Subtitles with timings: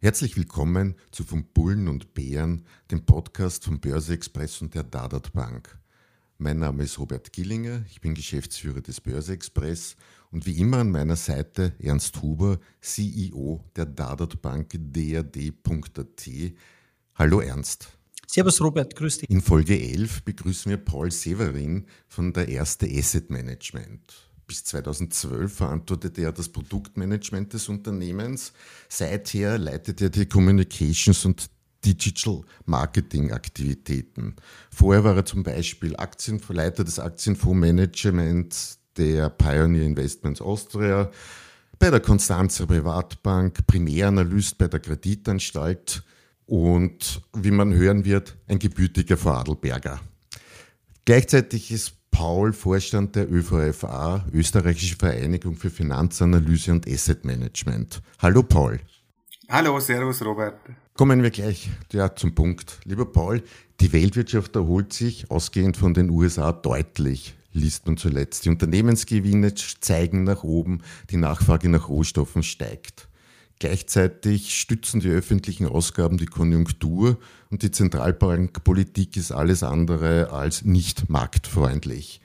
[0.00, 5.32] Herzlich willkommen zu Von Bullen und Bären, dem Podcast von Börse Express und der Dadat
[5.32, 5.76] Bank.
[6.38, 9.96] Mein Name ist Robert Gillinger, ich bin Geschäftsführer des Börse Express
[10.30, 16.30] und wie immer an meiner Seite Ernst Huber, CEO der Dadat Bank dad.at.
[17.16, 17.88] Hallo Ernst.
[18.24, 19.28] Servus Robert, grüß dich.
[19.28, 26.22] In Folge 11 begrüßen wir Paul Severin von der Erste Asset Management bis 2012 verantwortete
[26.22, 28.52] er das Produktmanagement des Unternehmens.
[28.88, 31.48] Seither leitet er die Communications und
[31.84, 34.34] Digital Marketing Aktivitäten.
[34.70, 41.10] Vorher war er zum Beispiel Aktienleiter des Aktienfondsmanagements der Pioneer Investments Austria,
[41.78, 46.02] bei der Konstanzer Privatbank, Primäranalyst bei der Kreditanstalt
[46.46, 50.00] und, wie man hören wird, ein gebürtiger Vorarlberger.
[51.04, 58.02] Gleichzeitig ist Paul, Vorstand der ÖVFA, Österreichische Vereinigung für Finanzanalyse und Asset Management.
[58.18, 58.80] Hallo Paul.
[59.48, 60.58] Hallo, Servus Robert.
[60.94, 62.80] Kommen wir gleich ja, zum Punkt.
[62.82, 63.44] Lieber Paul,
[63.78, 68.44] die Weltwirtschaft erholt sich ausgehend von den USA deutlich liest man zuletzt.
[68.44, 73.07] Die Unternehmensgewinne zeigen nach oben, die Nachfrage nach Rohstoffen steigt.
[73.60, 77.18] Gleichzeitig stützen die öffentlichen Ausgaben die Konjunktur
[77.50, 82.20] und die Zentralbankpolitik ist alles andere als nicht marktfreundlich.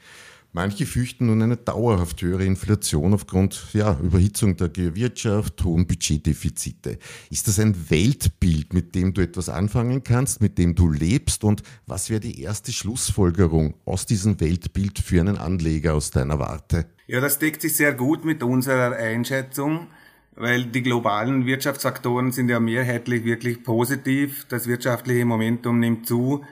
[0.55, 6.99] Manche fürchten nun eine dauerhaft höhere Inflation aufgrund ja, Überhitzung der Wirtschaft, hohen Budgetdefizite.
[7.31, 11.43] Ist das ein Weltbild, mit dem du etwas anfangen kannst, mit dem du lebst?
[11.43, 16.85] Und was wäre die erste Schlussfolgerung aus diesem Weltbild für einen Anleger aus deiner Warte?
[17.07, 19.87] Ja, das deckt sich sehr gut mit unserer Einschätzung
[20.35, 24.45] weil die globalen Wirtschaftsfaktoren sind ja mehrheitlich wirklich positiv.
[24.49, 26.43] Das wirtschaftliche Momentum nimmt zu.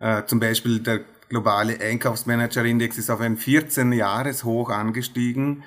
[0.00, 5.64] Äh, zum Beispiel der globale Einkaufsmanagerindex ist auf ein 14-Jahres-Hoch angestiegen.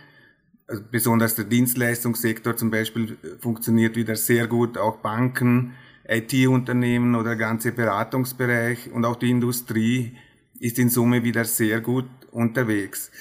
[0.68, 5.74] Also besonders der Dienstleistungssektor zum Beispiel funktioniert wieder sehr gut, auch Banken,
[6.08, 10.16] IT-Unternehmen oder der ganze Beratungsbereich und auch die Industrie
[10.60, 13.12] ist in Summe wieder sehr gut unterwegs.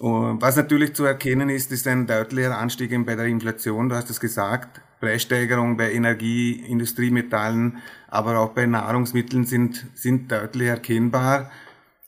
[0.00, 3.88] Was natürlich zu erkennen ist, ist ein deutlicher Anstieg bei der Inflation.
[3.88, 4.80] Du hast es gesagt.
[5.00, 11.50] Preissteigerungen bei Energie, Industriemetallen, aber auch bei Nahrungsmitteln sind, sind deutlich erkennbar.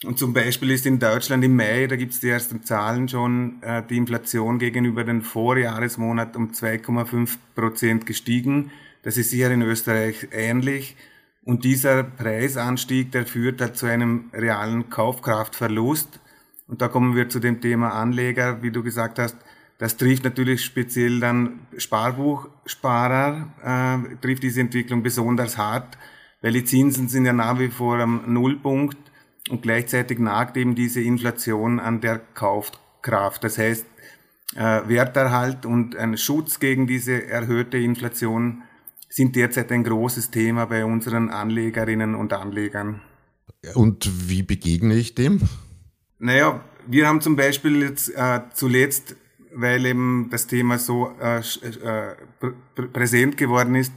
[0.04, 3.60] Und zum Beispiel ist in Deutschland im Mai, da gibt es die ersten Zahlen schon,
[3.62, 8.70] äh, die Inflation gegenüber den Vorjahresmonat um 2,5 Prozent gestiegen.
[9.02, 10.96] Das ist sicher in Österreich ähnlich.
[11.44, 16.20] Und dieser Preisanstieg, der führt halt zu einem realen Kaufkraftverlust.
[16.68, 19.36] Und da kommen wir zu dem Thema Anleger, wie du gesagt hast.
[19.78, 25.96] Das trifft natürlich speziell dann Sparbuchsparer, äh, trifft diese Entwicklung besonders hart,
[26.42, 28.98] weil die Zinsen sind ja nach wie vor am Nullpunkt
[29.50, 33.44] und gleichzeitig nagt eben diese Inflation an der Kaufkraft.
[33.44, 33.86] Das heißt,
[34.56, 38.62] äh, Werterhalt und ein Schutz gegen diese erhöhte Inflation
[39.08, 43.00] sind derzeit ein großes Thema bei unseren Anlegerinnen und Anlegern.
[43.74, 45.40] Und wie begegne ich dem?
[46.18, 49.16] Naja, wir haben zum Beispiel jetzt äh, zuletzt,
[49.52, 52.14] weil eben das Thema so äh, äh,
[52.92, 53.92] präsent geworden ist,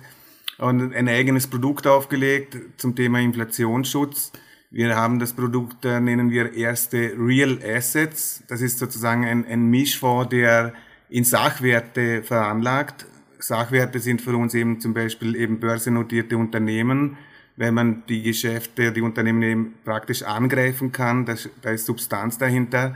[0.62, 4.32] und ein eigenes Produkt aufgelegt zum Thema Inflationsschutz.
[4.70, 8.44] Wir haben das Produkt, äh, nennen wir erste Real Assets.
[8.48, 10.74] Das ist sozusagen ein, ein Mischfonds, der
[11.10, 13.08] in Sachwerte veranlagt.
[13.40, 17.18] Sachwerte sind für uns eben zum Beispiel eben börsennotierte Unternehmen,
[17.58, 22.96] wenn man die Geschäfte, die Unternehmen eben praktisch angreifen kann, da, da ist Substanz dahinter,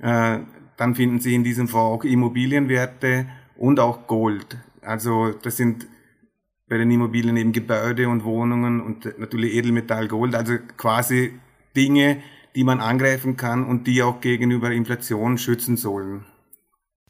[0.00, 0.38] äh,
[0.76, 3.26] dann finden Sie in diesem Fonds auch Immobilienwerte
[3.56, 4.58] und auch Gold.
[4.82, 5.86] Also das sind
[6.68, 11.38] bei den Immobilien eben Gebäude und Wohnungen und natürlich Edelmetall, Gold, also quasi
[11.76, 12.22] Dinge,
[12.54, 16.24] die man angreifen kann und die auch gegenüber Inflation schützen sollen.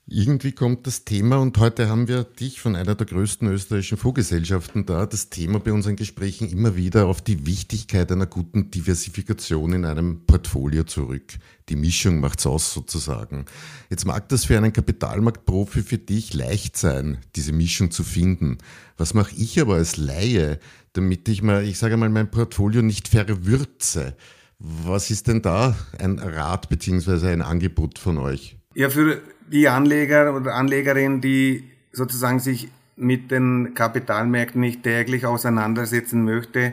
[0.08, 4.87] Irgendwie kommt das Thema, und heute haben wir dich von einer der größten österreichischen Fondsgesellschaften
[4.87, 9.85] da, das Thema bei unseren Gesprächen immer wieder auf die Wichtigkeit einer guten Diversifikation in
[9.85, 11.25] einem Portfolio zurück.
[11.69, 13.47] Die Mischung macht's aus sozusagen.
[13.91, 18.58] Jetzt mag das für einen Kapitalmarktprofi für dich leicht sein, diese Mischung zu finden.
[18.97, 20.61] Was mache ich aber als Laie,
[20.93, 24.17] damit ich mal, ich sage mal, mein Portfolio nicht verwürze?
[24.61, 28.56] Was ist denn da ein Rat beziehungsweise ein Angebot von euch?
[28.76, 36.25] Ja, für die Anleger oder Anlegerin, die sozusagen sich mit den Kapitalmärkten nicht täglich auseinandersetzen
[36.25, 36.72] möchte,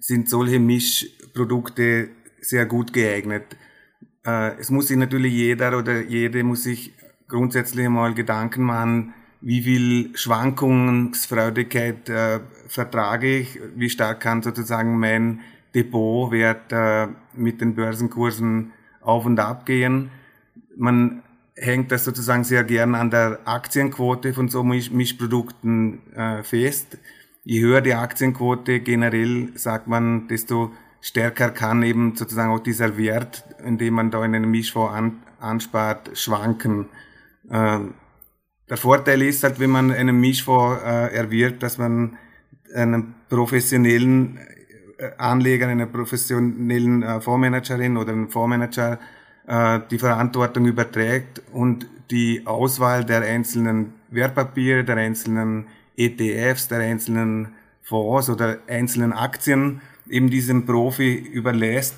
[0.00, 2.10] sind solche Mischprodukte
[2.40, 3.56] sehr gut geeignet.
[4.26, 6.92] Äh, es muss sich natürlich jeder oder jede muss sich
[7.28, 15.40] grundsätzlich mal Gedanken machen, wie viel Schwankungsfreudigkeit äh, vertrage ich, wie stark kann sozusagen mein
[15.74, 20.10] Depotwert äh, mit den Börsenkursen auf und ab gehen.
[20.76, 21.22] Man
[21.54, 26.98] hängt das sozusagen sehr gern an der Aktienquote von so Misch Mischprodukten äh, fest.
[27.44, 33.44] Je höher die Aktienquote generell, sagt man, desto stärker kann eben sozusagen auch dieser Wert,
[33.64, 36.88] indem man da in einen Mischfonds an, anspart, schwanken.
[37.50, 37.80] Äh,
[38.68, 42.16] der Vorteil ist halt, wenn man einen Mischfonds äh, erwirbt, dass man
[42.74, 44.38] einen professionellen
[44.96, 48.98] äh, Anleger, einer professionellen äh, Fondsmanagerin oder einem Fondsmanager
[49.46, 55.66] äh, die Verantwortung überträgt und die Auswahl der einzelnen Wertpapiere, der einzelnen
[55.96, 61.96] ETFs, der einzelnen Fonds oder einzelnen Aktien eben diesem Profi überlässt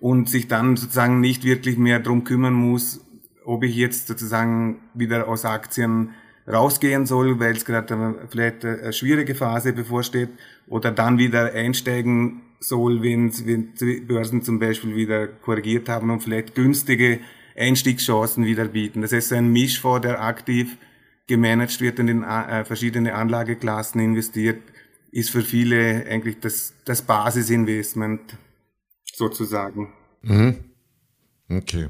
[0.00, 3.04] und sich dann sozusagen nicht wirklich mehr drum kümmern muss,
[3.44, 6.10] ob ich jetzt sozusagen wieder aus Aktien
[6.48, 10.30] rausgehen soll, weil es gerade vielleicht eine schwierige Phase bevorsteht,
[10.66, 16.54] oder dann wieder einsteigen soll, wenn, wenn Börsen zum Beispiel wieder korrigiert haben und vielleicht
[16.54, 17.20] günstige
[17.56, 19.00] Einstiegschancen wieder bieten.
[19.00, 20.76] Das heißt, ein Mischfonds, der aktiv
[21.26, 24.62] gemanagt wird und in äh, verschiedene Anlageklassen investiert,
[25.10, 28.36] ist für viele eigentlich das, das Basisinvestment
[29.12, 29.92] sozusagen.
[30.22, 30.56] Mhm.
[31.48, 31.88] Okay.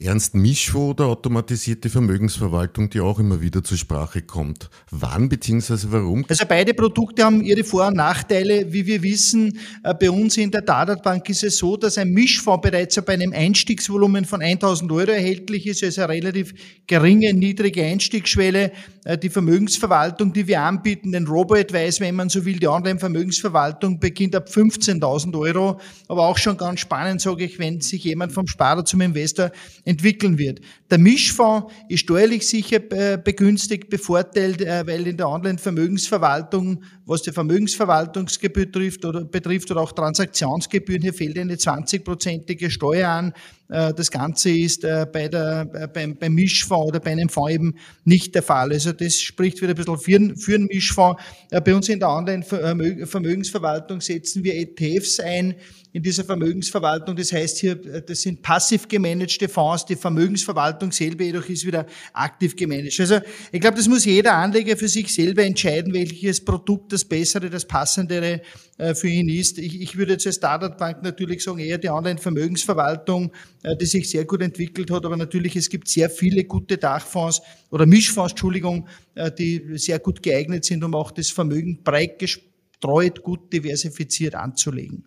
[0.00, 4.70] Ernst Mischwo oder automatisierte Vermögensverwaltung, die auch immer wieder zur Sprache kommt.
[4.92, 5.88] Wann bzw.
[5.88, 6.24] warum?
[6.28, 8.72] Also beide Produkte haben ihre Vor- und Nachteile.
[8.72, 12.62] Wie wir wissen, äh, bei uns in der Dadatbank ist es so, dass ein Mischfonds
[12.62, 16.54] bereits bei einem Einstiegsvolumen von 1000 Euro erhältlich ist, also eine relativ
[16.86, 18.70] geringe, niedrige Einstiegsschwelle.
[19.04, 24.36] Äh, die Vermögensverwaltung, die wir anbieten, den Robo-Advice, wenn man so will, die Online-Vermögensverwaltung beginnt
[24.36, 25.80] ab 15.000 Euro.
[26.06, 29.50] Aber auch schon ganz spannend, sage ich, wenn sich jemand vom Sparer zum Investor
[29.88, 30.60] entwickeln wird.
[30.90, 37.32] Der Mischfonds ist steuerlich sicher äh, begünstigt, bevorteilt, äh, weil in der Online-Vermögensverwaltung, was die
[37.32, 43.32] Vermögensverwaltungsgebühr betrifft oder, betrifft oder auch Transaktionsgebühren, hier fehlt eine 20-prozentige Steuer an.
[43.68, 47.74] Äh, das Ganze ist bei der, beim, beim Mischfonds oder bei einem Fonds eben
[48.04, 48.72] nicht der Fall.
[48.72, 51.22] Also das spricht wieder ein bisschen für, für einen Mischfonds.
[51.50, 55.54] Bei uns in der Online-Vermögensverwaltung setzen wir ETFs ein,
[55.92, 57.16] in dieser Vermögensverwaltung.
[57.16, 59.86] Das heißt hier, das sind passiv gemanagte Fonds.
[59.86, 62.98] Die Vermögensverwaltung selber jedoch ist wieder aktiv gemanagt.
[63.00, 63.18] Also
[63.50, 67.66] ich glaube, das muss jeder Anleger für sich selber entscheiden, welches Produkt das bessere, das
[67.66, 68.42] passendere
[68.76, 69.58] äh, für ihn ist.
[69.58, 74.24] Ich, ich würde als Standard Bank natürlich sagen, eher die Online-Vermögensverwaltung, äh, die sich sehr
[74.24, 75.04] gut entwickelt hat.
[75.04, 80.22] Aber natürlich, es gibt sehr viele gute Dachfonds oder Mischfonds, Entschuldigung, äh, die sehr gut
[80.22, 85.04] geeignet sind, um auch das Vermögen breit gestreut, gut diversifiziert anzulegen.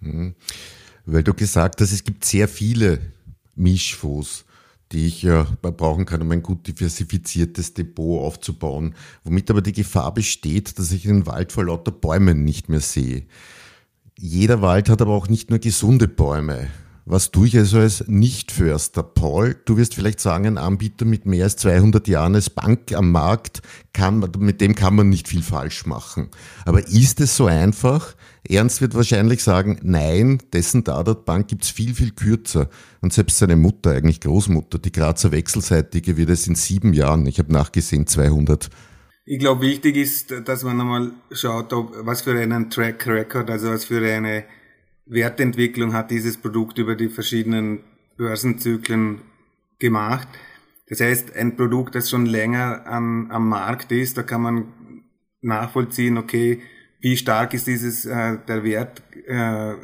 [0.00, 0.34] Mhm.
[1.06, 3.00] Weil du gesagt hast, es gibt sehr viele
[3.54, 4.44] Mischfonds,
[4.92, 8.94] die ich ja brauchen kann, um ein gut diversifiziertes Depot aufzubauen,
[9.24, 13.26] womit aber die Gefahr besteht, dass ich einen Wald vor lauter Bäumen nicht mehr sehe.
[14.16, 16.68] Jeder Wald hat aber auch nicht nur gesunde Bäume.
[17.06, 19.02] Was tue ich also als Nicht-Förster?
[19.02, 23.10] Paul, du wirst vielleicht sagen, ein Anbieter mit mehr als 200 Jahren als Bank am
[23.12, 23.60] Markt,
[23.92, 26.30] kann, mit dem kann man nicht viel falsch machen.
[26.64, 28.14] Aber ist es so einfach?
[28.48, 32.70] Ernst wird wahrscheinlich sagen, nein, dessen Dadat Bank gibt's viel, viel kürzer.
[33.02, 37.38] Und selbst seine Mutter, eigentlich Großmutter, die Grazer Wechselseitige, wird es in sieben Jahren, ich
[37.38, 38.70] habe nachgesehen, 200
[39.26, 43.70] ich glaube, wichtig ist, dass man einmal schaut, ob, was für einen Track Record, also
[43.70, 44.44] was für eine
[45.06, 47.80] Wertentwicklung hat dieses Produkt über die verschiedenen
[48.16, 49.20] Börsenzyklen
[49.78, 50.28] gemacht.
[50.88, 54.66] Das heißt, ein Produkt, das schon länger am, am Markt ist, da kann man
[55.40, 56.62] nachvollziehen, okay,
[57.00, 59.74] wie stark ist dieses äh, der Wert äh,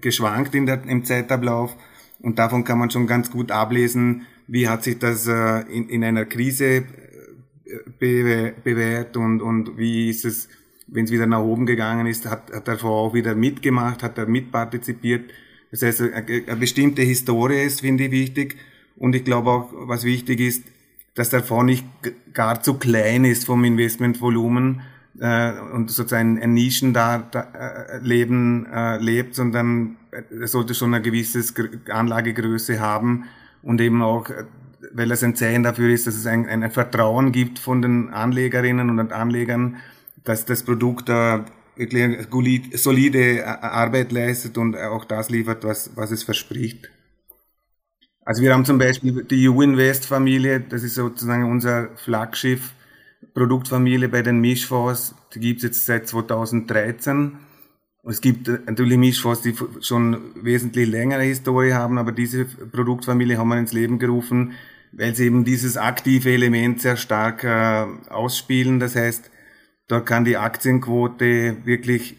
[0.00, 1.74] geschwankt in der, im Zeitablauf
[2.20, 6.04] und davon kann man schon ganz gut ablesen, wie hat sich das äh, in, in
[6.04, 6.84] einer Krise äh,
[7.98, 10.48] be bewährt und, und wie ist es
[10.86, 14.18] wenn es wieder nach oben gegangen ist, hat, hat der Fonds auch wieder mitgemacht, hat
[14.18, 15.30] er mitpartizipiert.
[15.70, 18.56] Das heißt, eine, bestimmte Historie ist, finde ich, wichtig.
[18.96, 20.64] Und ich glaube auch, was wichtig ist,
[21.14, 21.86] dass der Fonds nicht
[22.32, 24.82] gar zu klein ist vom Investmentvolumen
[25.18, 31.42] äh, und sozusagen ein Nischen da äh, äh, lebt, sondern er sollte schon eine gewisse
[31.90, 33.24] Anlagegröße haben
[33.62, 34.28] und eben auch,
[34.92, 38.98] weil es ein Zeichen dafür ist, dass es ein, ein Vertrauen gibt von den Anlegerinnen
[38.98, 39.76] und Anlegern,
[40.26, 46.22] dass das Produkt da wirklich solide Arbeit leistet und auch das liefert, was, was es
[46.22, 46.90] verspricht.
[48.24, 52.72] Also wir haben zum Beispiel die U-Invest-Familie, das ist sozusagen unser Flaggschiff,
[53.34, 57.38] Produktfamilie bei den Mischfonds, die gibt es jetzt seit 2013.
[58.08, 63.58] Es gibt natürlich Mischfonds, die schon wesentlich längere Historie haben, aber diese Produktfamilie haben wir
[63.58, 64.52] ins Leben gerufen,
[64.92, 68.80] weil sie eben dieses aktive Element sehr stark äh, ausspielen.
[68.80, 69.30] Das heißt,
[69.88, 72.16] da kann die Aktienquote wirklich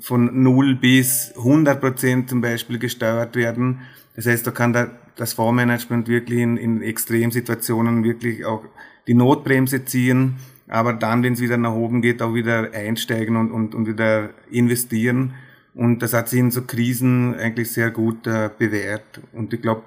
[0.00, 3.80] von 0 bis 100 Prozent zum Beispiel gesteuert werden.
[4.16, 8.64] Das heißt, da kann da das Fondsmanagement wirklich in, in Extremsituationen wirklich auch
[9.06, 13.50] die Notbremse ziehen, aber dann, wenn es wieder nach oben geht, auch wieder einsteigen und,
[13.50, 15.34] und, und wieder investieren.
[15.74, 19.20] Und das hat sich in so Krisen eigentlich sehr gut äh, bewährt.
[19.32, 19.82] Und ich glaube,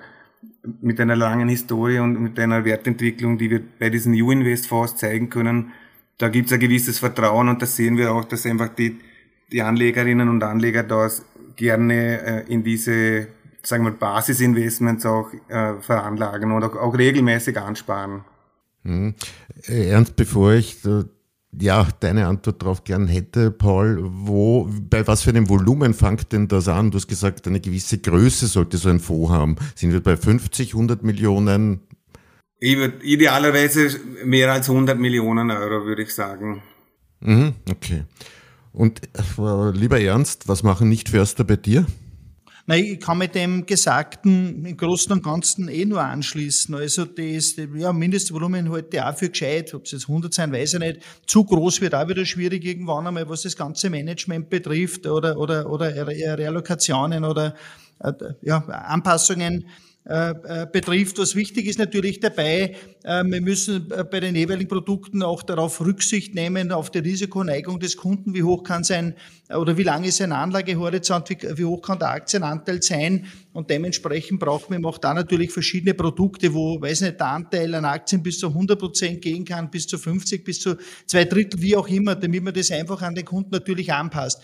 [0.82, 4.98] mit einer langen Historie und mit einer Wertentwicklung, die wir bei diesen New Invest Fonds
[4.98, 5.72] zeigen können,
[6.18, 9.00] da gibt es ein gewisses Vertrauen und das sehen wir auch, dass einfach die,
[9.52, 11.10] die Anlegerinnen und Anleger da
[11.56, 13.28] gerne äh, in diese
[13.68, 18.22] sagen wir, Basisinvestments auch äh, veranlagen oder auch regelmäßig ansparen.
[18.84, 19.16] Mhm.
[19.66, 21.04] Ernst, bevor ich äh,
[21.60, 26.48] ja, deine Antwort darauf gern hätte, Paul, wo, bei was für einem Volumen fängt denn
[26.48, 26.92] das an?
[26.92, 29.56] Du hast gesagt, eine gewisse Größe sollte so ein Fonds haben.
[29.76, 31.82] Sind wir bei 50, 100 Millionen?
[32.60, 36.64] Idealerweise mehr als 100 Millionen Euro, würde ich sagen.
[37.20, 38.04] Mhm, okay.
[38.74, 41.86] Und äh, lieber Ernst, was machen Nicht-Förster bei dir?
[42.70, 46.76] Nein, ich kann mit dem Gesagten im Großen und Ganzen eh nur anschließen.
[46.76, 49.74] Also das ja, Mindestvolumen halte ich auch für gescheit.
[49.74, 51.00] Ob es jetzt 100 sein, weiß ich nicht.
[51.26, 55.70] Zu groß wird auch wieder schwierig irgendwann einmal, was das ganze Management betrifft oder, oder,
[55.70, 57.56] oder Reallokationen oder
[58.00, 58.12] äh,
[58.42, 59.66] ja, Anpassungen
[60.72, 61.20] betrifft.
[61.20, 66.34] Was wichtig ist natürlich dabei, äh, wir müssen bei den jeweiligen Produkten auch darauf Rücksicht
[66.34, 69.16] nehmen, auf die Risikoneigung des Kunden, wie hoch kann sein
[69.50, 74.40] oder wie lang ist ein Anlagehorizont, wie, wie hoch kann der Aktienanteil sein und dementsprechend
[74.40, 78.40] brauchen wir auch da natürlich verschiedene Produkte, wo, weiß nicht, der Anteil an Aktien bis
[78.40, 82.16] zu 100 Prozent gehen kann, bis zu 50, bis zu zwei Drittel, wie auch immer,
[82.16, 84.42] damit man das einfach an den Kunden natürlich anpasst.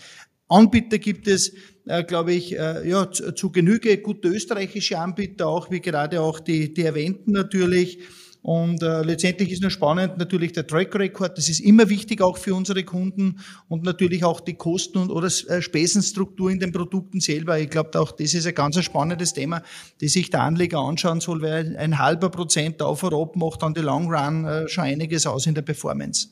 [0.54, 1.52] Anbieter gibt es,
[1.86, 6.40] äh, glaube ich, äh, ja, zu, zu, Genüge gute österreichische Anbieter, auch wie gerade auch
[6.40, 7.98] die, die erwähnten natürlich.
[8.44, 11.38] Und äh, letztendlich ist nur spannend natürlich der Track Record.
[11.38, 15.28] Das ist immer wichtig auch für unsere Kunden und natürlich auch die Kosten und oder
[15.28, 17.58] äh, Spesenstruktur in den Produkten selber.
[17.58, 19.62] Ich glaube, auch das ist ein ganz spannendes Thema,
[20.02, 23.80] das sich der Anleger anschauen soll, weil ein halber Prozent auf ab macht dann die
[23.80, 26.28] Long Run äh, schon einiges aus in der Performance.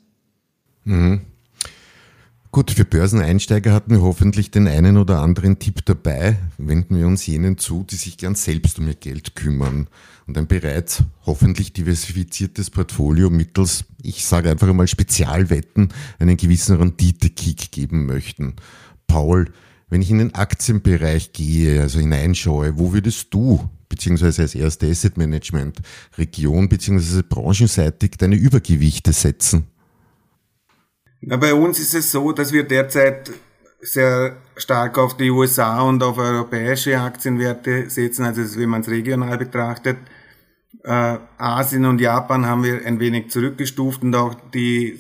[0.84, 1.31] Mhm.
[2.54, 6.36] Gut, für Börseneinsteiger hatten wir hoffentlich den einen oder anderen Tipp dabei.
[6.58, 9.88] Wenden wir uns jenen zu, die sich gern selbst um ihr Geld kümmern
[10.26, 17.72] und ein bereits hoffentlich diversifiziertes Portfolio mittels, ich sage einfach einmal Spezialwetten, einen gewissen Rendite-Kick
[17.72, 18.52] geben möchten.
[19.06, 19.50] Paul,
[19.88, 25.16] wenn ich in den Aktienbereich gehe, also hineinschaue, wo würdest du beziehungsweise als erste Asset
[25.16, 25.80] Management
[26.18, 29.71] Region beziehungsweise branchenseitig deine Übergewichte setzen?
[31.24, 33.30] Na, bei uns ist es so, dass wir derzeit
[33.80, 39.38] sehr stark auf die USA und auf europäische Aktienwerte setzen, also wenn man es regional
[39.38, 39.98] betrachtet.
[40.82, 44.98] Äh, Asien und Japan haben wir ein wenig zurückgestuft und auch die äh,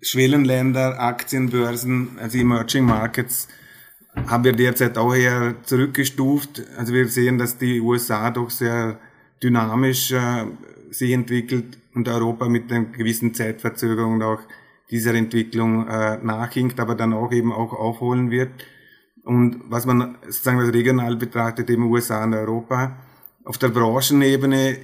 [0.00, 3.48] Schwellenländer, Aktienbörsen, also Emerging Markets,
[4.26, 6.62] haben wir derzeit auch eher zurückgestuft.
[6.78, 8.98] Also wir sehen, dass die USA doch sehr
[9.42, 10.46] dynamisch äh,
[10.90, 14.40] sich entwickelt und Europa mit einer gewissen Zeitverzögerung auch
[14.90, 18.50] dieser Entwicklung äh, nachhinkt, aber dann auch eben auch aufholen wird.
[19.24, 22.96] Und was man sozusagen als regional betrachtet, eben USA und Europa.
[23.44, 24.78] Auf der Branchenebene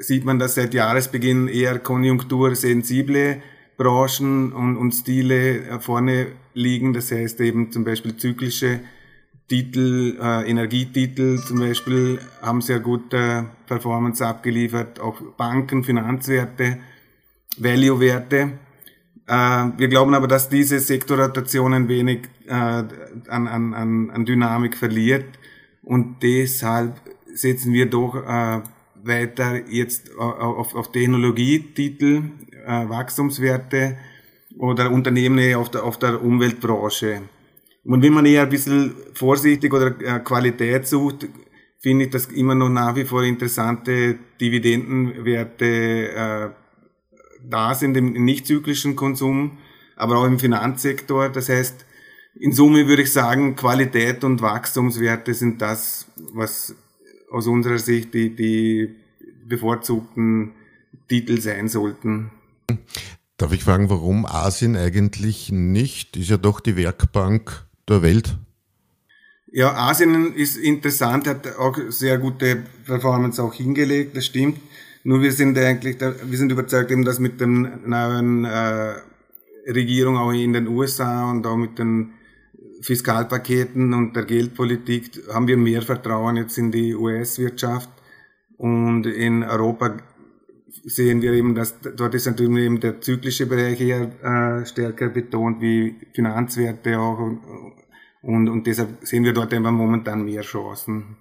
[0.00, 3.42] sieht man, dass seit Jahresbeginn eher konjunktursensible
[3.76, 6.92] Branchen und, und Stile vorne liegen.
[6.92, 8.80] Das heißt eben zum Beispiel zyklische
[9.48, 16.78] Titel, äh, Energietitel zum Beispiel haben sehr gute Performance abgeliefert, auch Banken, Finanzwerte,
[17.56, 18.58] Value-Werte.
[19.28, 22.88] Äh, wir glauben aber, dass diese Sektorrotation ein wenig äh, an,
[23.28, 25.26] an, an Dynamik verliert
[25.82, 26.98] und deshalb
[27.34, 28.62] setzen wir doch äh,
[29.04, 32.22] weiter jetzt auf, auf Technologietitel,
[32.66, 33.96] Wachstumswerte
[34.58, 37.22] oder Unternehmen auf der, auf der Umweltbranche.
[37.84, 41.28] Und wenn man eher ein bisschen vorsichtig oder Qualität sucht,
[41.78, 46.54] finde ich das immer noch nach wie vor interessante Dividendenwerte
[47.42, 49.58] da sind im nicht-zyklischen Konsum,
[49.96, 51.28] aber auch im Finanzsektor.
[51.28, 51.84] Das heißt,
[52.38, 56.74] in Summe würde ich sagen, Qualität und Wachstumswerte sind das, was
[57.30, 58.94] aus unserer Sicht die, die
[59.46, 60.52] bevorzugten
[61.08, 62.30] Titel sein sollten.
[63.36, 66.16] Darf ich fragen, warum Asien eigentlich nicht?
[66.16, 68.36] Ist ja doch die Werkbank der Welt.
[69.50, 74.58] Ja, Asien ist interessant, hat auch sehr gute Performance auch hingelegt, das stimmt.
[75.08, 78.92] Nur wir sind eigentlich, wir sind überzeugt eben, dass mit dem neuen äh,
[79.66, 82.12] Regierung auch in den USA und auch mit den
[82.82, 87.88] Fiskalpaketen und der Geldpolitik haben wir mehr Vertrauen jetzt in die US-Wirtschaft
[88.58, 89.96] und in Europa
[90.84, 95.62] sehen wir eben, dass dort ist natürlich eben der zyklische Bereich eher äh, stärker betont
[95.62, 97.40] wie Finanzwerte auch und,
[98.20, 101.16] und, und deshalb sehen wir dort einfach momentan mehr Chancen.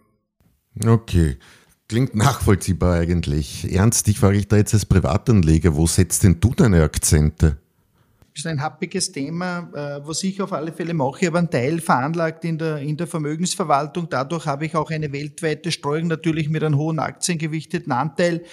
[0.86, 1.38] Okay.
[1.88, 3.72] Klingt nachvollziehbar eigentlich.
[3.74, 7.58] Ernst, dich frage ich da jetzt als Privatanleger, wo setzt denn du deine Akzente?
[8.38, 11.22] ist ein happiges Thema, äh, was ich auf alle Fälle mache.
[11.22, 14.08] Ich habe einen Teil veranlagt in der, in der Vermögensverwaltung.
[14.10, 18.44] Dadurch habe ich auch eine weltweite Streuung, natürlich mit einem hohen aktiengewichteten Anteil.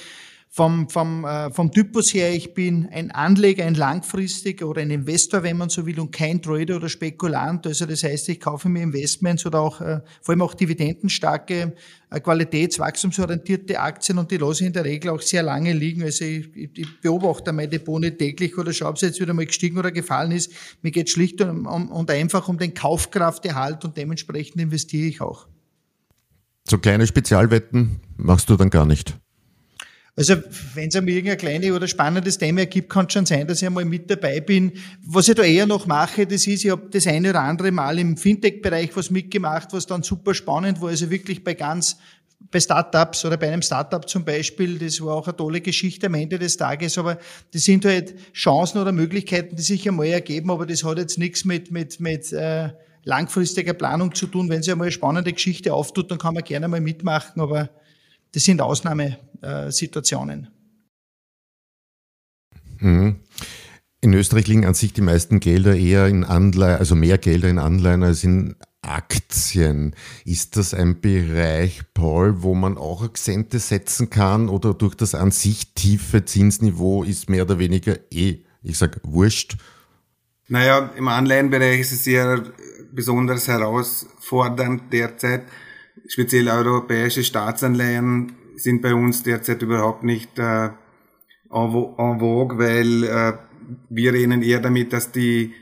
[0.57, 5.43] Vom, vom, äh, vom Typus her, ich bin ein Anleger, ein langfristiger oder ein Investor,
[5.43, 7.67] wenn man so will, und kein Trader oder Spekulant.
[7.67, 11.73] Also das heißt, ich kaufe mir Investments oder auch äh, vor allem auch dividendenstarke,
[12.09, 16.05] äh, qualitätswachstumsorientierte Aktien und die lasse ich in der Regel auch sehr lange liegen.
[16.05, 19.77] Also ich, ich beobachte meine Depot täglich oder schaue, ob es jetzt wieder mal gestiegen
[19.77, 20.53] oder gefallen ist.
[20.83, 25.49] Mir geht schlicht und, um, und einfach um den Kaufkrafterhalt und dementsprechend investiere ich auch.
[26.63, 29.19] So kleine Spezialwetten machst du dann gar nicht?
[30.17, 30.37] Also
[30.75, 33.67] wenn es einmal irgendein kleines oder spannendes Thema gibt, kann es schon sein, dass ich
[33.67, 34.73] einmal mit dabei bin.
[35.05, 37.99] Was ich da eher noch mache, das ist, ich habe das eine oder andere Mal
[37.99, 40.91] im Fintech-Bereich was mitgemacht, was dann super spannend war.
[40.91, 41.97] Also wirklich bei ganz
[42.51, 46.15] bei Startups oder bei einem Startup zum Beispiel, das war auch eine tolle Geschichte am
[46.15, 47.19] Ende des Tages, aber
[47.53, 51.45] das sind halt Chancen oder Möglichkeiten, die sich einmal ergeben, aber das hat jetzt nichts
[51.45, 52.69] mit, mit, mit äh,
[53.03, 54.49] langfristiger Planung zu tun.
[54.49, 57.71] Wenn sich einmal eine spannende Geschichte auftut, dann kann man gerne mal mitmachen, aber
[58.35, 60.49] das sind Ausnahmesituationen.
[62.79, 63.21] Mhm.
[64.01, 67.59] In Österreich liegen an sich die meisten Gelder eher in Anleihen, also mehr Gelder in
[67.59, 69.95] Anleihen als in Aktien.
[70.25, 75.31] Ist das ein Bereich, Paul, wo man auch Akzente setzen kann oder durch das an
[75.31, 79.57] sich tiefe Zinsniveau ist mehr oder weniger eh, ich sag, wurscht?
[80.49, 82.43] Naja, im Anleihenbereich ist es sehr
[82.93, 85.45] besonders herausfordernd derzeit,
[86.09, 93.33] speziell europäische Staatsanleihen sind bei uns derzeit überhaupt nicht äh, en vogue, weil äh,
[93.89, 95.53] wir rechnen eher damit, dass die,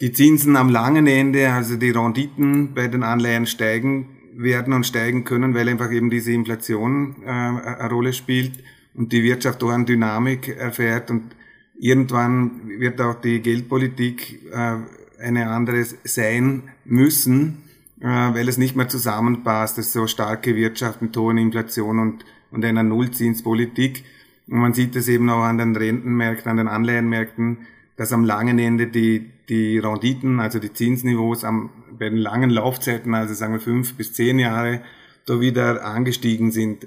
[0.00, 5.24] die Zinsen am langen Ende, also die Renditen bei den Anleihen steigen werden und steigen
[5.24, 8.52] können, weil einfach eben diese Inflation äh, eine Rolle spielt
[8.94, 11.34] und die Wirtschaft auch eine Dynamik erfährt und
[11.78, 14.76] irgendwann wird auch die Geldpolitik äh,
[15.20, 17.67] eine andere sein müssen
[18.00, 22.82] weil es nicht mehr zusammenpasst, dass so starke Wirtschaft mit hohen Inflation und, und einer
[22.82, 24.04] Nullzinspolitik.
[24.48, 27.58] Und man sieht es eben auch an den Rentenmärkten, an den Anleihenmärkten,
[27.96, 33.14] dass am langen Ende die, die Renditen, also die Zinsniveaus am, bei den langen Laufzeiten,
[33.14, 34.80] also sagen wir fünf bis zehn Jahre,
[35.26, 36.86] da wieder angestiegen sind.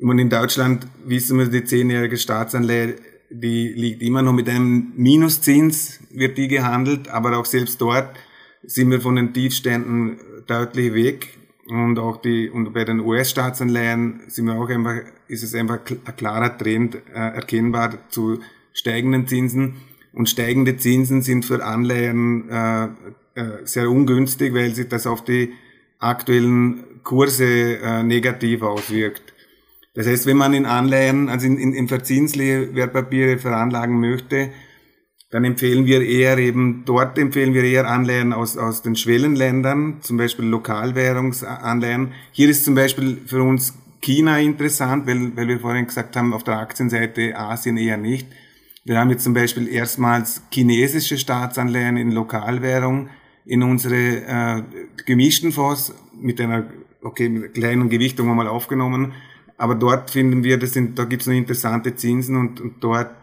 [0.00, 2.94] Und in Deutschland wissen wir, die zehnjährige Staatsanleihe,
[3.30, 8.16] die liegt immer noch mit einem Minuszins, wird die gehandelt, aber auch selbst dort
[8.62, 11.28] sind wir von den Tiefständen deutlich weg.
[11.68, 14.96] Und auch die, und bei den US-Staatsanleihen sind wir auch einfach,
[15.28, 18.40] ist es einfach ein klarer Trend äh, erkennbar zu
[18.72, 19.76] steigenden Zinsen.
[20.12, 25.52] Und steigende Zinsen sind für Anleihen äh, äh, sehr ungünstig, weil sich das auf die
[25.98, 29.34] aktuellen Kurse äh, negativ auswirkt.
[29.94, 34.50] Das heißt, wenn man in Anleihen, also in, in, in verzinsliche Wertpapiere veranlagen möchte,
[35.30, 40.16] dann empfehlen wir eher eben, dort empfehlen wir eher Anleihen aus, aus den Schwellenländern, zum
[40.16, 42.12] Beispiel Lokalwährungsanleihen.
[42.32, 46.44] Hier ist zum Beispiel für uns China interessant, weil, weil wir vorhin gesagt haben, auf
[46.44, 48.26] der Aktienseite Asien eher nicht.
[48.84, 53.10] Wir haben jetzt zum Beispiel erstmals chinesische Staatsanleihen in Lokalwährung
[53.44, 54.62] in unsere äh,
[55.04, 56.66] gemischten Fonds mit einer
[57.02, 59.12] okay, mit einer kleinen Gewichtung einmal aufgenommen.
[59.56, 63.17] Aber dort finden wir, das sind, da gibt es noch interessante Zinsen und, und dort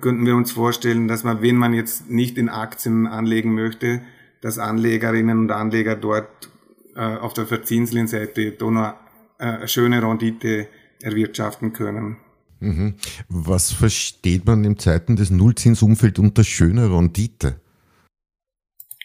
[0.00, 4.02] könnten wir uns vorstellen, dass man, wenn man jetzt nicht in Aktien anlegen möchte,
[4.40, 6.50] dass Anlegerinnen und Anleger dort
[6.94, 8.94] äh, auf der Verzinslinseite doch noch
[9.38, 10.68] äh, schöne Rendite
[11.02, 12.16] erwirtschaften können.
[12.60, 12.94] Mhm.
[13.28, 17.60] Was versteht man in Zeiten des Nullzinsumfelds unter schöner Rendite?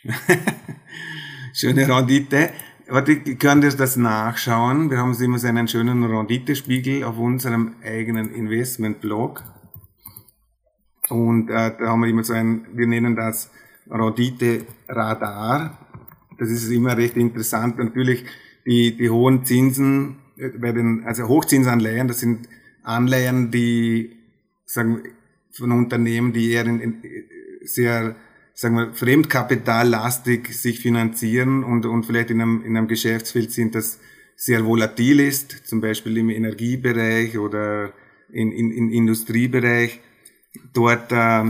[1.53, 2.49] schöne Rendite.
[2.87, 4.91] Warte, ihr könnt ihr das nachschauen.
[4.91, 9.43] Wir haben immer so einen schönen Renditespiegel auf unserem eigenen Investmentblog.
[11.09, 13.51] Und äh, da haben wir immer so ein, wir nennen das
[13.89, 15.77] Rendite-Radar.
[16.37, 17.77] Das ist immer recht interessant.
[17.77, 18.25] Natürlich
[18.65, 20.17] die, die hohen Zinsen
[20.59, 22.49] bei den, also Hochzinsanleihen, das sind
[22.83, 24.17] Anleihen, die
[24.65, 25.03] sagen
[25.51, 27.01] von Unternehmen, die eher in, in
[27.63, 28.15] sehr
[28.53, 33.99] sagen wir, fremdkapitallastig sich finanzieren und, und vielleicht in einem, in einem Geschäftsfeld sind, das
[34.35, 37.93] sehr volatil ist, zum Beispiel im Energiebereich oder
[38.31, 39.99] in, in, in Industriebereich.
[40.73, 41.43] Dort äh,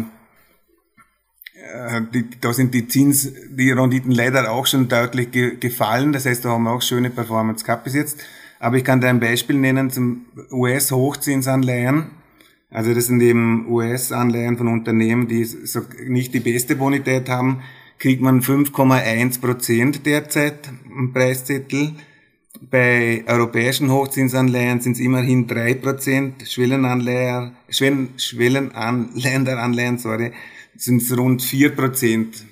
[1.65, 6.13] äh, die, da sind die Zins, die Renditen leider auch schon deutlich ge, gefallen.
[6.13, 8.23] Das heißt, da haben wir auch schöne Performance gehabt bis jetzt.
[8.59, 12.11] Aber ich kann da ein Beispiel nennen zum US-Hochzinsanleihen.
[12.69, 17.61] Also das sind eben US-Anleihen von Unternehmen, die so nicht die beste Bonität haben,
[17.99, 21.93] kriegt man 5,1 Prozent derzeit im Preiszettel.
[22.61, 30.31] Bei europäischen Hochzinsanleihen sind es immerhin 3 Prozent, Schwellenanleihen, Schwellen, Schwellenanleihen, sorry,
[30.75, 32.45] sind es rund 4 Prozent.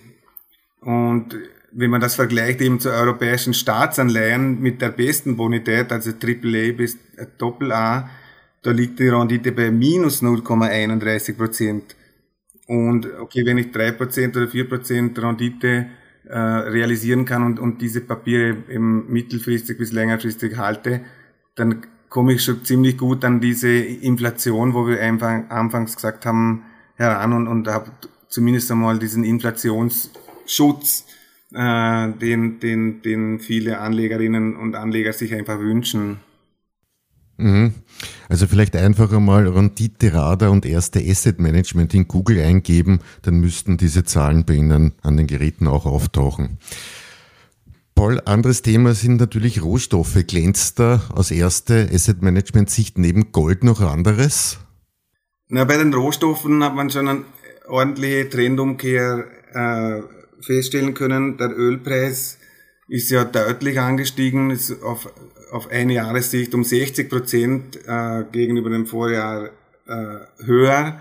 [0.81, 1.35] Und
[1.71, 6.97] wenn man das vergleicht eben zu europäischen Staatsanleihen mit der besten Bonität, also AAA bis
[7.39, 8.09] AA,
[8.61, 11.95] da liegt die Rendite bei minus 0,31 Prozent.
[12.67, 15.87] Und okay, wenn ich 3% oder 4% Rendite
[16.25, 21.01] äh, realisieren kann und, und diese Papiere eben mittelfristig bis längerfristig halte,
[21.55, 26.63] dann komme ich schon ziemlich gut an diese Inflation, wo wir einfach anfangs gesagt haben,
[26.95, 27.91] heran und, und habe
[28.27, 31.05] zumindest einmal diesen Inflationsschutz,
[31.53, 36.19] äh, den, den, den viele Anlegerinnen und Anleger sich einfach wünschen.
[37.37, 37.73] Mhm.
[38.29, 43.77] Also vielleicht einfach einmal Rendite Radar und erste Asset Management in Google eingeben, dann müssten
[43.77, 46.57] diese Zahlen bei Ihnen an den Geräten auch auftauchen.
[47.95, 50.25] Paul, anderes Thema sind natürlich Rohstoffe.
[50.27, 54.59] Glänzt da aus erste Asset Management Sicht neben Gold noch anderes?
[55.47, 57.25] Na, bei den Rohstoffen hat man schon eine
[57.67, 60.01] ordentliche Trendumkehr äh,
[60.41, 61.37] feststellen können.
[61.37, 62.39] Der Ölpreis
[62.87, 65.09] ist ja deutlich angestiegen, ist auf
[65.53, 69.51] auf eine Jahressicht um 60 Prozent äh, gegenüber dem Vorjahr
[69.87, 70.99] äh, höher.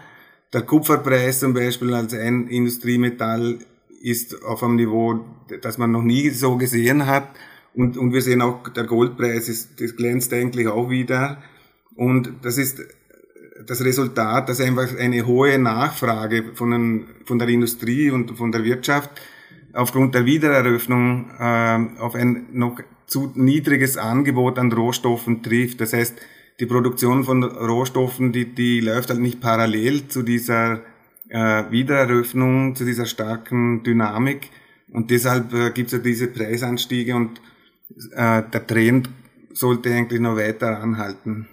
[0.52, 3.60] Der Kupferpreis zum Beispiel als ein Industriemetall
[4.02, 5.24] ist auf einem Niveau,
[5.62, 7.28] das man noch nie so gesehen hat.
[7.74, 11.38] Und, und wir sehen auch, der Goldpreis ist, das glänzt eigentlich auch wieder.
[11.96, 12.82] Und das ist
[13.66, 18.64] das Resultat, dass einfach eine hohe Nachfrage von, den, von der Industrie und von der
[18.64, 19.10] Wirtschaft
[19.72, 22.76] aufgrund der Wiedereröffnung äh, auf ein noch
[23.12, 25.83] zu niedriges Angebot an Rohstoffen trifft.
[25.83, 26.14] Das heißt,
[26.61, 30.81] die Produktion von Rohstoffen, die, die läuft halt nicht parallel zu dieser
[31.29, 34.48] äh, Wiedereröffnung, zu dieser starken Dynamik.
[34.90, 37.38] Und deshalb äh, gibt es ja diese Preisanstiege und
[38.12, 39.11] äh, der Trend
[39.53, 41.48] sollte eigentlich noch weiter anhalten.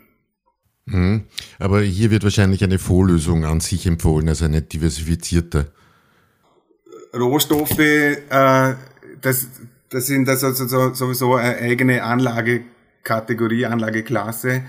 [0.86, 1.24] Mhm.
[1.60, 5.74] Aber hier wird wahrscheinlich eine Vorlösung an sich empfohlen, also eine diversifizierte.
[7.14, 8.76] Rohstoffe, äh,
[9.22, 9.48] das,
[9.90, 10.54] das sind also
[10.94, 14.62] sowieso eine eigene Anlagekategorie, Anlageklasse.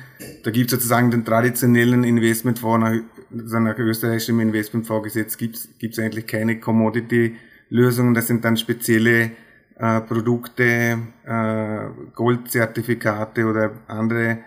[0.43, 6.59] Da gibt es sozusagen den traditionellen Investmentfonds, nach, nach österreichischem Investmentfondsgesetz gibt es eigentlich keine
[6.59, 8.15] Commodity-Lösungen.
[8.15, 9.33] Das sind dann spezielle
[9.77, 11.79] äh, Produkte, äh,
[12.15, 14.39] Goldzertifikate oder andere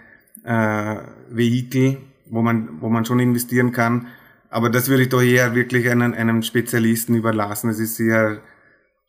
[0.43, 0.95] äh,
[1.29, 1.97] Vehikel,
[2.29, 4.07] wo man, wo man schon investieren kann.
[4.49, 7.69] Aber das würde ich doch eher wirklich einem, einem Spezialisten überlassen.
[7.69, 8.41] Es ist sehr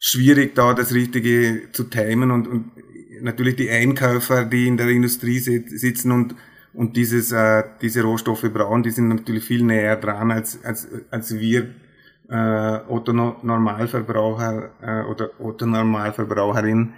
[0.04, 2.70] schwierig, da das Richtige zu timen und, und
[3.22, 6.34] natürlich die Einkäufer, die in der Industrie sitzen und,
[6.74, 11.34] und dieses, äh, diese Rohstoffe brauchen, die sind natürlich viel näher dran als, als, als
[11.34, 11.70] wir
[12.28, 16.92] äh, Otto-Normalverbraucher äh, oder Otto-Normalverbraucherin,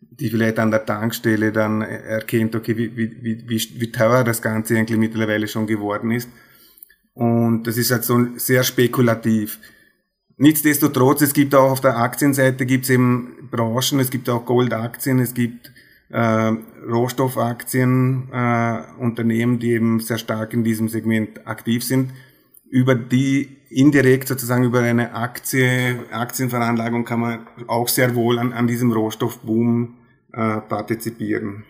[0.00, 4.40] die vielleicht an der Tankstelle dann erkennt, okay, wie, wie, wie, wie, wie teuer das
[4.40, 6.30] Ganze eigentlich mittlerweile schon geworden ist.
[7.14, 9.58] Und das ist halt so sehr spekulativ.
[10.42, 15.20] Nichtsdestotrotz, es gibt auch auf der Aktienseite gibt es eben Branchen, es gibt auch Goldaktien,
[15.20, 15.70] es gibt
[16.08, 16.52] äh,
[16.90, 22.10] Rohstoffaktien, äh, Unternehmen, die eben sehr stark in diesem Segment aktiv sind,
[22.68, 28.66] über die indirekt sozusagen über eine Aktie, Aktienveranlagung kann man auch sehr wohl an, an
[28.66, 29.94] diesem Rohstoffboom
[30.32, 31.62] äh, partizipieren.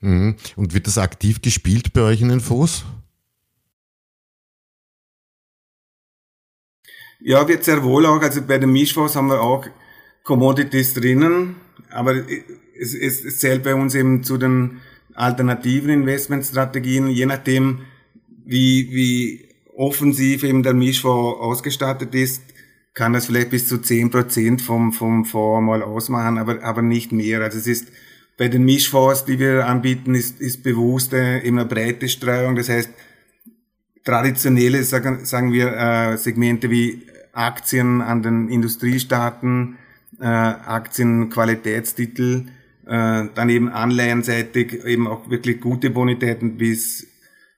[0.00, 0.36] Mhm.
[0.56, 2.86] Und wird das aktiv gespielt bei euch in den Fonds?
[7.26, 8.20] Ja, wird sehr wohl auch.
[8.20, 9.66] Also bei den Mischfonds haben wir auch
[10.24, 11.56] Commodities drinnen,
[11.88, 12.16] aber
[12.78, 14.82] es, es, es zählt bei uns eben zu den
[15.14, 17.80] alternativen Investmentstrategien, je nachdem,
[18.44, 22.42] wie, wie offensiv eben der Mischfonds ausgestattet ist,
[22.92, 27.10] kann das vielleicht bis zu zehn Prozent vom, vom Fonds mal ausmachen, aber, aber nicht
[27.10, 27.40] mehr.
[27.40, 27.88] Also es ist
[28.36, 32.54] bei den Mischfonds, die wir anbieten, ist, ist bewusst äh, eben eine breite Streuung.
[32.54, 32.90] Das heißt,
[34.04, 39.76] traditionelle, sagen, sagen wir, äh, Segmente wie Aktien an den Industriestaaten,
[40.20, 42.46] äh, Aktienqualitätstitel,
[42.86, 47.06] äh, dann eben anleihenseitig eben auch wirklich gute Bonitäten bis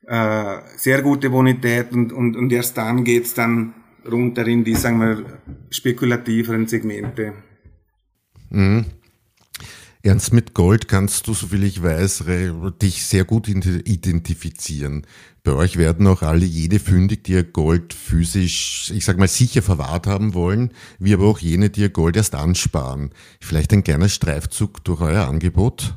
[0.06, 3.74] äh, sehr gute Bonität und, und, und erst dann geht's dann
[4.10, 5.24] runter in die, sagen wir,
[5.70, 7.34] spekulativeren Segmente.
[8.50, 8.86] Mhm.
[10.06, 12.24] Ernst, mit Gold kannst du, soviel ich weiß,
[12.80, 15.04] dich sehr gut identifizieren.
[15.42, 19.62] Bei euch werden auch alle jede fündig, die ihr Gold physisch, ich sag mal, sicher
[19.62, 23.10] verwahrt haben wollen, wie aber auch jene, die ihr Gold erst ansparen.
[23.40, 25.94] Vielleicht ein kleiner Streifzug durch euer Angebot?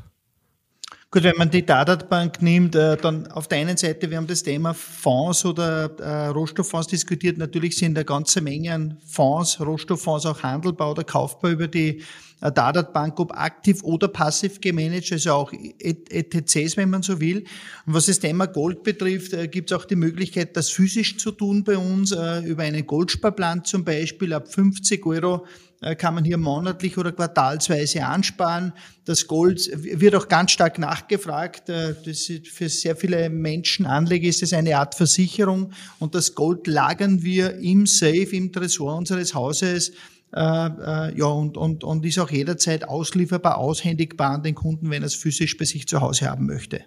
[1.12, 4.44] Gut, wenn man die Dadatbank nimmt, äh, dann auf der einen Seite, wir haben das
[4.44, 7.36] Thema Fonds oder äh, Rohstofffonds diskutiert.
[7.36, 12.02] Natürlich sind eine ganze Menge an Fonds, Rohstofffonds auch handelbar oder kaufbar über die
[12.40, 17.44] äh, Dadatbank, ob aktiv oder passiv gemanagt, also auch ETCs, wenn man so will.
[17.86, 21.32] Und was das Thema Gold betrifft, äh, gibt es auch die Möglichkeit, das physisch zu
[21.32, 25.46] tun bei uns, äh, über einen Goldsparplan zum Beispiel ab 50 Euro
[25.82, 28.74] äh, kann man hier monatlich oder quartalsweise ansparen.
[29.06, 31.70] Das Gold wird auch ganz stark nachgefragt.
[31.70, 36.66] Das ist für sehr viele Menschen, Anleger ist es eine Art Versicherung und das Gold
[36.66, 39.92] lagern wir im Safe, im Tresor unseres Hauses.
[40.32, 45.02] Äh, äh, ja, und, und, und ist auch jederzeit auslieferbar, aushändigbar an den Kunden, wenn
[45.02, 46.84] er es physisch bei sich zu Hause haben möchte.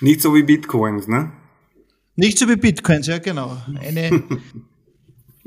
[0.00, 1.32] Nicht so wie Bitcoins, ne?
[2.16, 3.56] Nicht so wie Bitcoins, ja, genau.
[3.80, 4.22] Eine,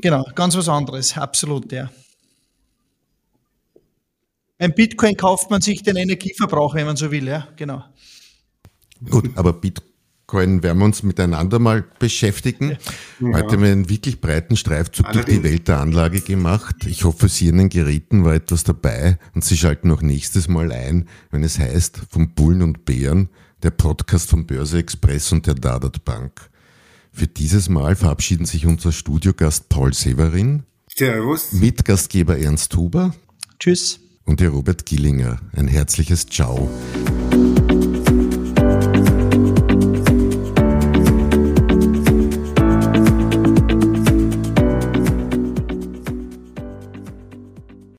[0.00, 1.90] Genau, ganz was anderes, absolut, ja.
[4.58, 7.84] Ein Bitcoin kauft man sich den Energieverbrauch, wenn man so will, ja, genau.
[9.08, 9.52] Gut, aber
[10.28, 12.76] Bitcoin werden wir uns miteinander mal beschäftigen.
[13.18, 13.32] Ja.
[13.32, 15.24] Heute haben wir einen wirklich breiten Streifzug Allerdings.
[15.24, 16.84] durch die Welt der Anlage gemacht.
[16.86, 20.70] Ich hoffe, Sie in den Geräten war etwas dabei und Sie schalten auch nächstes Mal
[20.70, 23.30] ein, wenn es heißt, vom Bullen und Bären,
[23.62, 26.50] der Podcast vom Börse Express und der Dadat Bank.
[27.10, 30.64] Für dieses Mal verabschieden sich unser Studiogast Paul Severin.
[30.94, 31.52] Servus.
[31.52, 33.14] Mitgastgeber Ernst Huber.
[33.58, 34.00] Tschüss.
[34.26, 35.40] Und der Robert Gillinger.
[35.52, 36.68] Ein herzliches Ciao.